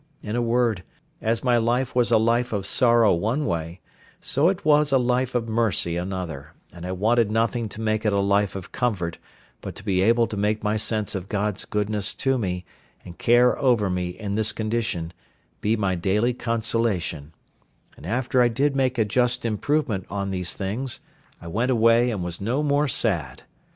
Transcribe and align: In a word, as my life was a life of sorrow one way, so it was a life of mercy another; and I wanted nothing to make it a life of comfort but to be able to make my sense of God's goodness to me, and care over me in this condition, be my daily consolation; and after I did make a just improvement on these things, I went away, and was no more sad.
In 0.23 0.35
a 0.35 0.41
word, 0.41 0.83
as 1.21 1.43
my 1.43 1.57
life 1.57 1.93
was 1.93 2.09
a 2.09 2.17
life 2.17 2.51
of 2.53 2.65
sorrow 2.65 3.13
one 3.13 3.45
way, 3.45 3.81
so 4.19 4.49
it 4.49 4.65
was 4.65 4.91
a 4.91 4.97
life 4.97 5.35
of 5.35 5.47
mercy 5.47 5.95
another; 5.95 6.53
and 6.73 6.87
I 6.87 6.91
wanted 6.91 7.29
nothing 7.29 7.69
to 7.69 7.81
make 7.81 8.03
it 8.03 8.11
a 8.11 8.17
life 8.19 8.55
of 8.55 8.71
comfort 8.71 9.19
but 9.61 9.75
to 9.75 9.83
be 9.83 10.01
able 10.01 10.25
to 10.25 10.35
make 10.35 10.63
my 10.63 10.75
sense 10.75 11.13
of 11.13 11.29
God's 11.29 11.65
goodness 11.65 12.15
to 12.15 12.39
me, 12.39 12.65
and 13.05 13.19
care 13.19 13.55
over 13.59 13.91
me 13.91 14.09
in 14.09 14.31
this 14.33 14.53
condition, 14.53 15.13
be 15.61 15.75
my 15.77 15.93
daily 15.93 16.33
consolation; 16.33 17.31
and 17.95 18.03
after 18.07 18.41
I 18.41 18.47
did 18.47 18.75
make 18.75 18.97
a 18.97 19.05
just 19.05 19.45
improvement 19.45 20.07
on 20.09 20.31
these 20.31 20.55
things, 20.55 20.99
I 21.39 21.45
went 21.45 21.69
away, 21.69 22.09
and 22.09 22.23
was 22.23 22.41
no 22.41 22.63
more 22.63 22.87
sad. 22.87 23.43